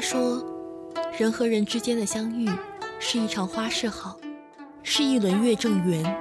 [0.00, 0.42] 说
[1.18, 2.48] ：“人和人之间的相遇，
[2.98, 4.18] 是一场花事好，
[4.82, 6.16] 是一轮月正圆。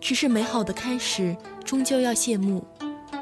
[0.00, 2.64] 只是美好的开始，终究要谢幕。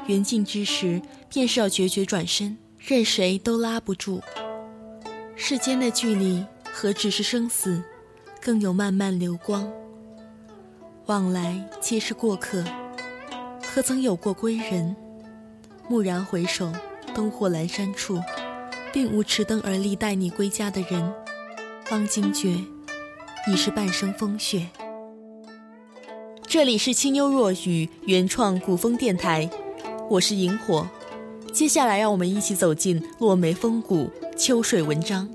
[0.07, 4.21] 缘尽之时，便是要决绝转身，任谁都拉不住。
[5.35, 7.83] 世间的距离，何止是生死，
[8.39, 9.71] 更有漫漫流光。
[11.05, 12.63] 往来皆是过客，
[13.73, 14.95] 何曾有过归人？
[15.89, 16.71] 蓦然回首，
[17.13, 18.19] 灯火阑珊处。”
[18.93, 21.13] 并无持灯而立待你归家的人，
[21.85, 22.57] 方惊觉
[23.47, 24.67] 已是半生风雪。
[26.45, 29.49] 这里是清幽若雨原创古风电台，
[30.09, 30.85] 我是萤火。
[31.53, 35.29] 接下来，让我们一起走进落梅风谷秋水文章，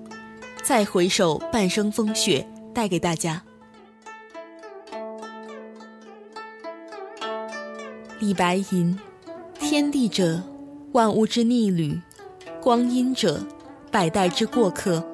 [0.63, 3.43] 再回首半生风雪，带给大家。
[8.19, 8.99] 李白吟：
[9.59, 10.43] 天地者，
[10.93, 11.99] 万物之逆旅。
[12.63, 13.47] 光阴者，
[13.91, 15.05] 百代之过客。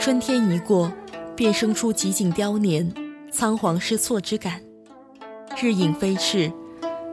[0.00, 0.92] 春天一过，
[1.34, 2.92] 便生出极景凋年、
[3.30, 4.60] 仓皇失措之感。
[5.60, 6.52] 日影飞逝，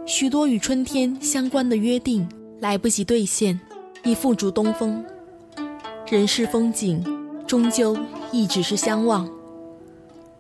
[0.06, 2.28] 许多与春天相关的约定
[2.60, 3.60] 来不及兑现，
[4.04, 5.04] 已付诸东风。
[6.08, 7.04] 人世风景，
[7.48, 7.98] 终究
[8.32, 9.30] 亦只是相望。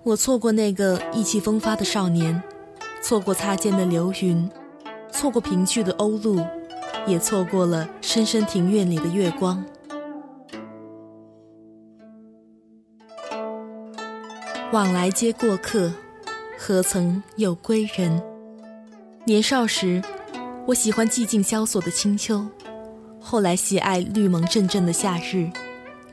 [0.04, 2.42] 我错过那个意气风发的少年，
[3.02, 4.50] 错过擦肩的流云，
[5.12, 6.46] 错过凭据的鸥鹭。
[7.08, 9.64] 也错过了深深庭院里的月光。
[14.72, 15.92] 往来皆过客，
[16.58, 18.24] 何曾有归人？
[19.26, 20.02] 年少时，
[20.66, 22.48] 我喜欢寂静萧索的清秋，
[23.20, 25.52] 后来喜爱绿蒙阵阵的夏日，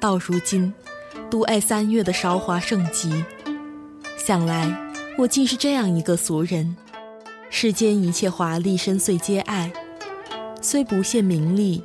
[0.01, 0.75] 到如今，
[1.31, 3.25] 独爱三月的韶华盛极。
[4.17, 4.77] 想来，
[5.17, 6.77] 我竟是这样一个俗人。
[7.51, 9.73] 世间一切华丽深邃皆爱。
[10.61, 11.80] 虽不羡名利，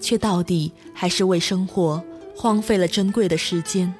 [0.00, 2.02] 却到底还是为生活
[2.34, 3.94] 荒废了珍贵的时间。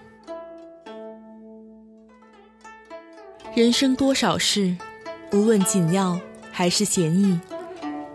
[3.54, 4.76] 人生多少事，
[5.32, 6.19] 无论紧要
[6.50, 7.38] 还是闲逸，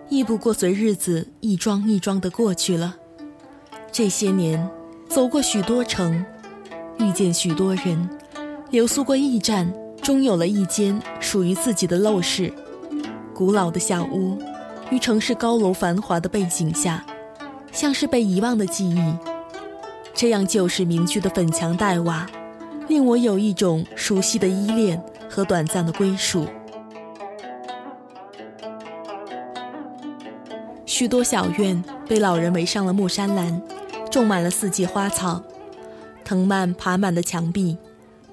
[0.09, 2.97] 亦不过随日子一桩一桩的过去了。
[3.89, 4.69] 这些年，
[5.07, 6.25] 走过许多城，
[6.97, 8.09] 遇见许多人，
[8.69, 12.51] 流宿过驿站，终有了一间属于自己的陋室，
[13.33, 14.38] 古老的小屋。
[14.91, 17.06] 于城市高楼繁华的背景下，
[17.71, 19.13] 像是被遗忘的记忆。
[20.13, 22.29] 这样旧式民居的粉墙黛瓦，
[22.89, 25.01] 令我有一种熟悉的依恋
[25.39, 26.45] 和短暂的归属。
[30.85, 33.61] 许多小院被老人围上了木栅栏，
[34.11, 35.41] 种满了四季花草，
[36.25, 37.77] 藤蔓爬满了墙壁，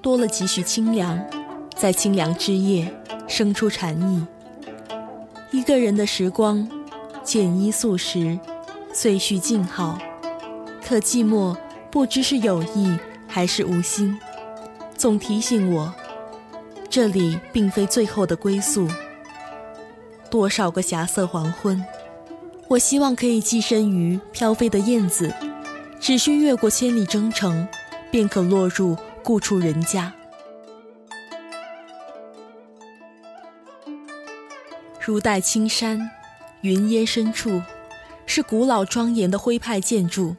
[0.01, 1.17] 多了几许清凉，
[1.77, 2.93] 在清凉之夜
[3.25, 4.27] 生出禅意。
[5.51, 6.69] 一个人的时光，
[7.23, 8.37] 简衣素食，
[8.91, 9.97] 岁序静好。
[10.85, 11.55] 可寂寞
[11.89, 12.97] 不知是有意
[13.29, 14.19] 还是无心，
[14.97, 15.93] 总提醒我，
[16.89, 18.87] 这里并非最后的归宿。
[20.29, 21.83] 多少个霞色黄昏，
[22.67, 25.33] 我希望可以寄身于飘飞的燕子，
[25.99, 27.67] 只需越过千里征程，
[28.11, 30.13] 便可落入故处人家。
[34.99, 36.11] 如带青山，
[36.61, 37.61] 云烟深处，
[38.25, 40.35] 是古老庄严的徽派建筑，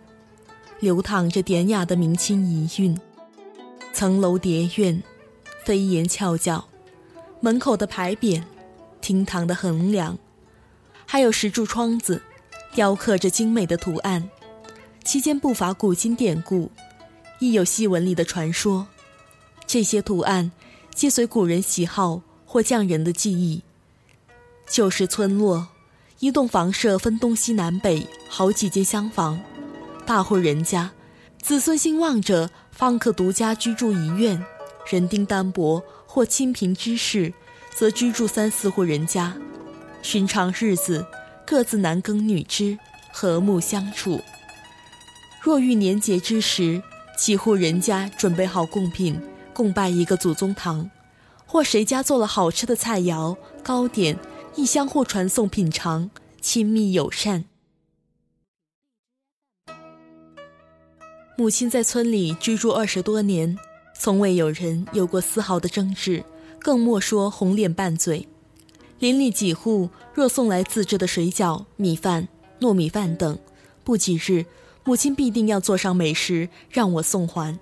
[0.81, 2.99] 流淌着典雅的明清遗韵。
[3.95, 5.03] 层楼叠院，
[5.69, 6.67] 飞檐翘角，
[7.43, 8.43] 门口的牌匾，
[9.03, 10.17] 厅堂的横梁，
[11.05, 12.23] 还有石柱窗子，
[12.73, 14.31] 雕刻着精美的图案。
[15.05, 16.71] 期间不乏古今典故，
[17.39, 18.87] 亦有戏文里的传说。
[19.67, 20.53] 这些图案，
[20.95, 23.63] 皆随古人喜好或匠人的技艺。
[24.71, 25.69] 旧时村落，
[26.21, 29.39] 一栋房舍分东西南北好几间厢房，
[30.07, 30.93] 大户人家，
[31.43, 34.43] 子孙兴旺者方可独家居住一院；
[34.89, 37.33] 人丁单薄或清贫之士，
[37.75, 39.37] 则居住三四户人家。
[40.03, 41.07] 寻常日子，
[41.47, 42.79] 各自男耕女织，
[43.13, 44.21] 和睦相处。
[45.41, 46.83] 若遇年节之时，
[47.17, 49.21] 几户人家准备好贡品，
[49.53, 50.91] 共拜一个祖宗堂，
[51.47, 54.19] 或谁家做了好吃的菜肴糕点。
[54.55, 57.45] 亦相互传送品尝，亲密友善。
[61.37, 63.57] 母亲在村里居住二十多年，
[63.99, 66.25] 从未有人有过丝毫的争执，
[66.61, 68.29] 更莫说红脸拌嘴。
[68.99, 72.29] 邻里几户若送来自制的水饺、米饭、
[72.61, 73.39] 糯米饭等，
[73.83, 74.47] 不几日，
[74.85, 77.59] 母亲必定要做上美食让我送还。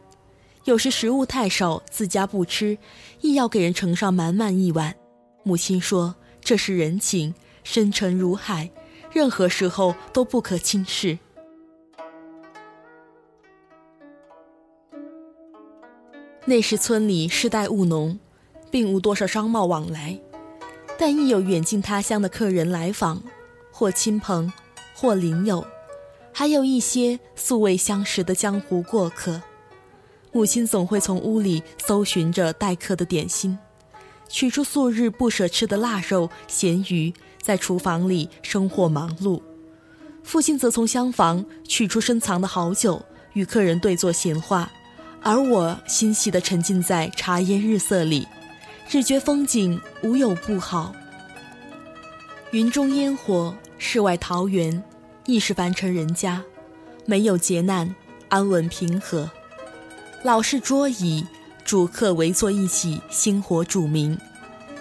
[0.65, 2.77] 有时食物太少，自家不吃，
[3.21, 4.95] 亦要给人盛上满满一碗。
[5.43, 6.15] 母亲说。
[6.47, 7.35] 这是人情，
[7.65, 8.71] 深沉如海，
[9.11, 11.19] 任何时候都不可轻视。
[16.49, 18.17] 那时村里世代务农，
[18.71, 20.17] 并无多少商贸往来，
[20.97, 23.21] 但亦有远近他乡的客人来访，
[23.73, 24.53] 或亲朋，
[24.95, 25.67] 或邻友，
[26.33, 29.43] 还有一些素未相识的江湖过客。
[30.31, 33.59] 母亲总会从屋里搜寻着待客的点心，
[34.29, 37.13] 取出素日不舍吃的腊肉、咸鱼，
[37.43, 39.43] 在厨房里生火忙碌。
[40.23, 44.71] 父亲则从厢房取出深藏的好酒，与客人对坐闲话。
[45.27, 48.29] 而我欣喜地沉浸在茶烟日色里，
[48.89, 50.95] 只觉风景无有不好。
[52.53, 54.81] 云中烟火，世外桃源，
[55.25, 56.45] 亦是凡尘人家，
[57.07, 57.93] 没有劫难，
[58.29, 59.29] 安稳平和。
[60.23, 61.27] 老式桌椅，
[61.65, 64.17] 主客围坐一起，星火煮茗。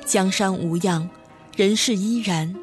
[0.06, 1.10] 江山无恙，
[1.56, 2.54] 人世依然。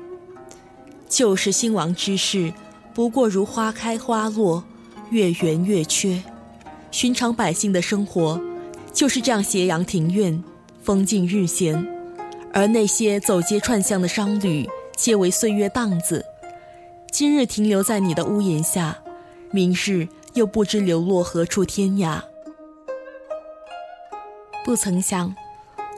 [1.08, 2.54] 旧时兴亡之事，
[2.94, 4.62] 不过如花开花落，
[5.10, 6.22] 月圆月缺。
[6.92, 8.38] 寻常百姓的生活，
[8.92, 10.44] 就是这样斜阳庭院，
[10.82, 11.74] 风静日闲。
[12.52, 16.22] 而那些走街串巷的商旅，皆为岁月荡子。
[17.10, 18.98] 今日停留在你的屋檐下，
[19.50, 22.20] 明日又不知流落何处天涯。
[24.62, 25.34] 不曾想，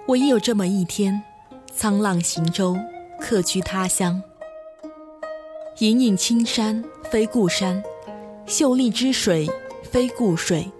[0.06, 1.24] 我也有这么一天，
[1.76, 2.76] 沧浪行舟，
[3.20, 4.22] 客居他乡。
[5.80, 7.82] 隐隐青山非故山，
[8.46, 9.50] 秀丽之水
[9.82, 10.70] 非故水。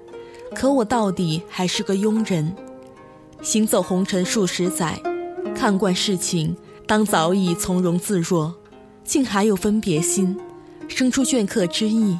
[0.55, 2.55] 可我到底还是个庸人，
[3.43, 4.99] 行走红尘数十载，
[5.55, 6.57] 看惯事情，
[6.87, 8.55] 当早已从容自若，
[9.03, 10.39] 竟还有分别心，
[10.89, 12.19] 生出倦客之意。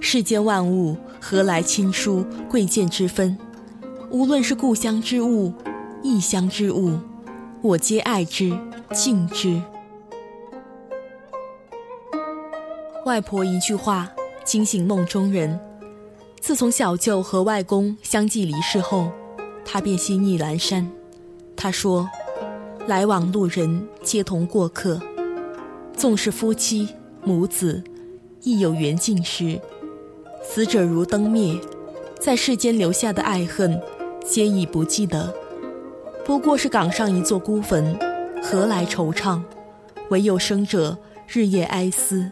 [0.00, 3.36] 世间万物何来亲疏贵贱之分？
[4.10, 5.52] 无论是故乡之物，
[6.02, 6.98] 异乡之物，
[7.60, 8.56] 我皆爱之
[8.92, 9.60] 敬之。
[13.04, 14.10] 外婆一句话
[14.44, 15.60] 惊醒梦中人。
[16.40, 19.10] 自从小舅和外公相继离世后，
[19.64, 20.90] 他便心意阑珊。
[21.54, 22.08] 他说
[22.86, 25.00] ：“来往路人皆同过客，
[25.94, 26.88] 纵是夫妻
[27.22, 27.82] 母子，
[28.42, 29.60] 亦有缘尽时。
[30.42, 31.58] 死者如灯灭，
[32.18, 33.78] 在世间留下的爱恨，
[34.24, 35.34] 皆已不记得。
[36.24, 37.98] 不过是岗上一座孤坟，
[38.42, 39.42] 何来惆怅？
[40.10, 40.96] 唯有生者
[41.26, 42.30] 日夜哀思，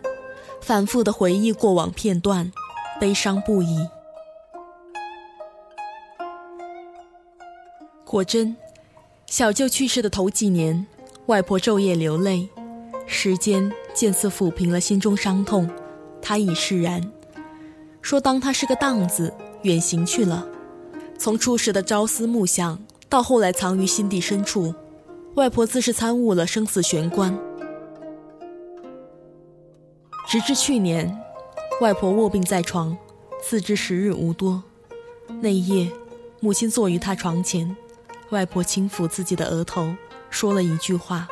[0.62, 2.50] 反复的回忆过往片段，
[3.00, 3.86] 悲伤不已。”
[8.06, 8.56] 果真，
[9.26, 10.86] 小舅去世的头几年，
[11.26, 12.48] 外婆昼夜流泪。
[13.04, 15.68] 时间渐次抚平了心中伤痛，
[16.22, 17.02] 她已释然，
[18.00, 20.46] 说当他是个荡子，远行去了。
[21.18, 24.72] 从初时的朝思暮想，到后来藏于心底深处，
[25.34, 27.36] 外婆自是参悟了生死玄关。
[30.28, 31.12] 直至去年，
[31.80, 32.96] 外婆卧病在床，
[33.42, 34.62] 自知时日无多。
[35.40, 35.90] 那一夜，
[36.38, 37.76] 母亲坐于她床前。
[38.30, 39.94] 外婆轻抚自己的额头，
[40.30, 41.28] 说了一句话：“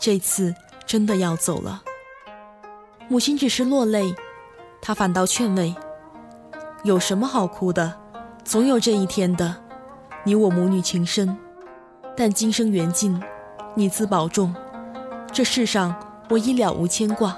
[0.00, 0.52] 这次
[0.84, 1.82] 真的要走了。”
[3.08, 4.14] 母亲只是落泪，
[4.82, 5.74] 她反倒劝慰
[6.82, 7.96] ：“有什么好哭的？
[8.44, 9.54] 总有这一天的。
[10.24, 11.38] 你我母女情深，
[12.16, 13.22] 但今生缘尽，
[13.74, 14.54] 你自保重。
[15.32, 15.94] 这世上
[16.28, 17.36] 我已了无牵挂。”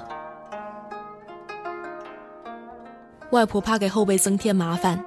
[3.31, 5.05] 外婆怕给后辈增添麻烦，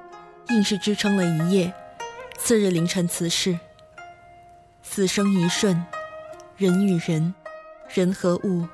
[0.50, 1.72] 硬是支撑了一夜。
[2.38, 3.58] 次日凌晨辞世。
[4.82, 5.84] 死生一瞬，
[6.56, 7.34] 人与人，
[7.92, 8.66] 人和物，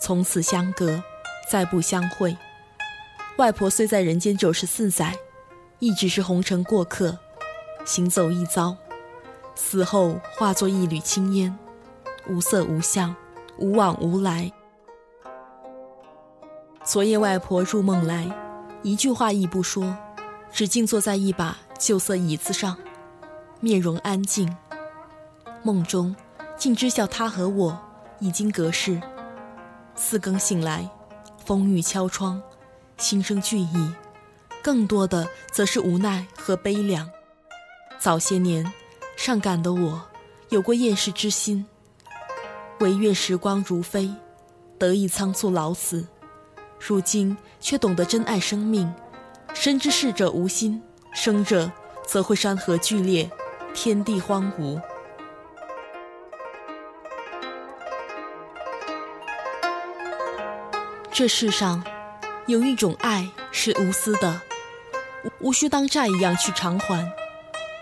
[0.00, 1.02] 从此相隔，
[1.48, 2.36] 再不相会。
[3.36, 5.16] 外婆虽在人间九十四载，
[5.78, 7.16] 亦只是红尘过客，
[7.84, 8.76] 行走一遭，
[9.54, 11.56] 死后化作一缕青烟，
[12.26, 13.14] 无色无相，
[13.58, 14.50] 无往无来。
[16.82, 18.28] 昨夜外婆入梦来，
[18.82, 19.96] 一句话亦不说，
[20.52, 22.76] 只静坐在一把旧色椅子上。
[23.60, 24.54] 面容安静，
[25.62, 26.14] 梦中
[26.56, 27.78] 竟知晓他和我
[28.20, 29.00] 已经隔世。
[29.94, 30.88] 四更醒来，
[31.44, 32.42] 风雨敲窗，
[32.98, 33.92] 心生惧意，
[34.62, 37.08] 更多的则是无奈和悲凉。
[37.98, 38.70] 早些年，
[39.16, 40.02] 尚感的我
[40.50, 41.64] 有过厌世之心，
[42.80, 44.12] 唯愿时光如飞，
[44.78, 46.06] 得以仓促老死。
[46.86, 48.92] 如今却懂得珍爱生命，
[49.54, 50.82] 深知逝者无心，
[51.14, 51.70] 生者
[52.06, 53.30] 则会山河剧烈。
[53.74, 54.80] 天地荒芜。
[61.10, 61.84] 这世上
[62.46, 64.40] 有一种爱是无私的，
[65.40, 67.12] 无需当债一样去偿还，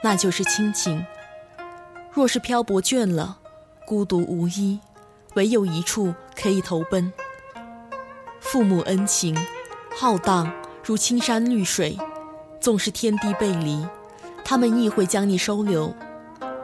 [0.03, 1.07] 那就是亲情。
[2.11, 3.39] 若是漂泊倦了，
[3.87, 4.81] 孤独无依，
[5.35, 7.13] 唯有一处可以投奔。
[8.41, 9.37] 父母恩情
[9.95, 11.99] 浩荡如青山绿水，
[12.61, 13.87] 纵使天地背离。
[14.45, 15.95] 他们亦会将你收留。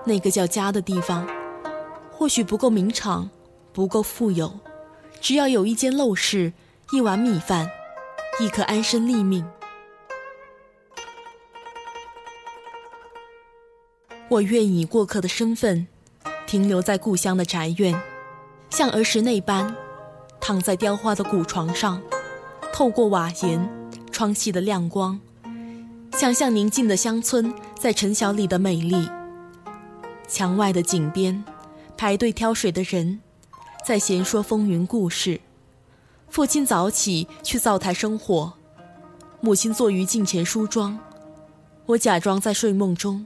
[0.04, 1.28] 那个叫家的地方，
[2.10, 3.28] 或许不够名场，
[3.72, 4.58] 不够富有，
[5.20, 6.52] 只要有一间陋室，
[6.92, 7.70] 一碗米饭，
[8.40, 9.44] 亦可安身立命。
[14.30, 15.86] 我愿以过客的身份，
[16.46, 18.00] 停留在故乡的宅院，
[18.70, 19.74] 像儿时那般，
[20.40, 22.00] 躺在雕花的古床上，
[22.72, 23.68] 透过瓦檐、
[24.10, 25.18] 窗隙的亮光，
[26.18, 29.08] 想象宁静的乡村在晨晓里的美丽。
[30.26, 31.44] 墙外的井边，
[31.96, 33.20] 排队挑水的人，
[33.86, 35.40] 在闲说风云故事。
[36.28, 38.52] 父亲早起去灶台生火，
[39.40, 40.98] 母亲坐于镜前梳妆。
[41.86, 43.24] 我假装在睡梦中。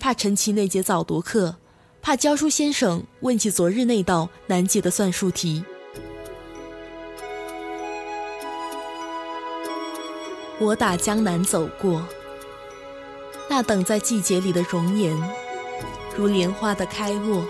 [0.00, 1.56] 怕陈奇那节早读课，
[2.00, 5.62] 怕教书先生问起昨日那道难解的算术题。
[10.58, 12.02] 我打江南走过，
[13.54, 15.14] 那等在季节里的容颜，
[16.16, 17.44] 如莲花的开落。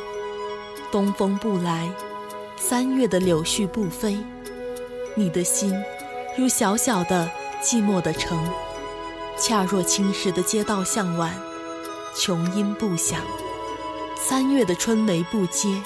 [0.90, 1.88] 东风不来，
[2.56, 4.18] 三月的柳絮不飞，
[5.14, 5.72] 你的心，
[6.36, 7.30] 如小小的
[7.62, 8.36] 寂寞的城，
[9.38, 11.32] 恰若青石的街道向晚。
[12.16, 13.20] 琼音不响，
[14.16, 15.80] 三月的春梅不接，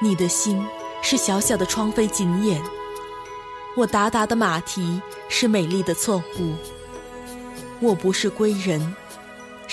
[0.00, 0.66] 你的心
[1.02, 2.62] 是小小的窗扉紧掩。
[3.76, 6.54] 我达达的马蹄是美丽的错误，
[7.80, 8.96] 我不是归人，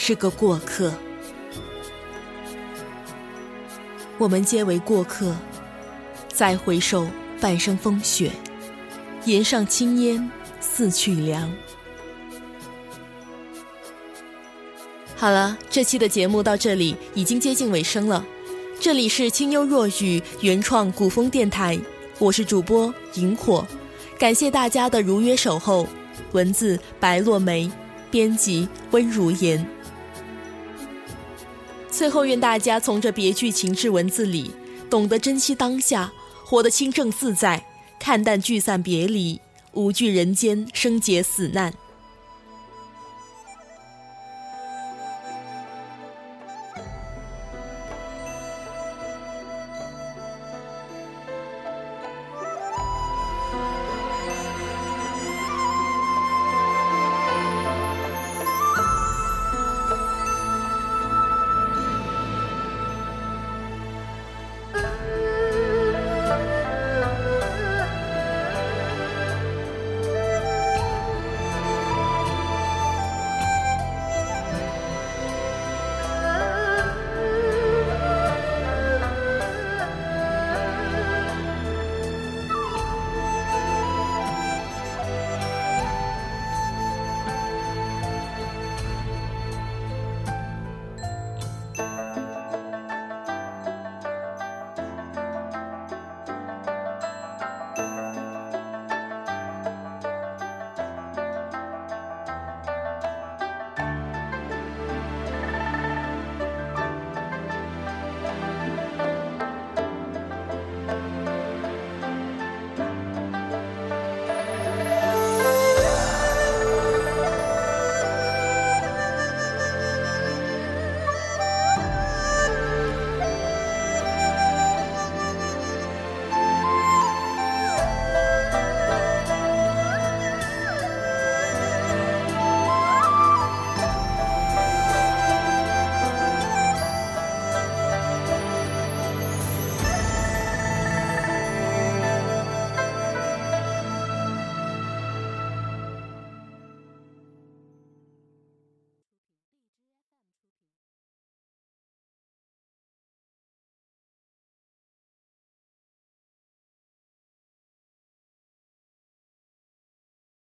[0.03, 0.91] 是个过客。
[4.17, 5.35] 我们皆为过客，
[6.27, 7.07] 再回首，
[7.39, 8.31] 半生风雪，
[9.25, 10.27] 檐上青烟
[10.59, 11.47] 似去凉。
[15.15, 18.25] 好了，这期的节目到这里已经接近尾声了。
[18.79, 21.79] 这里是清幽若雨原创古风电台，
[22.17, 23.63] 我是主播萤火，
[24.17, 25.87] 感谢大家的如约守候。
[26.31, 27.71] 文字白落梅，
[28.09, 29.63] 编辑温如言。
[32.01, 34.49] 最后，愿大家从这别具情致文字里，
[34.89, 36.11] 懂得珍惜当下，
[36.43, 37.63] 活得清正自在，
[37.99, 39.39] 看淡聚散别离，
[39.73, 41.71] 无惧人间生劫死难。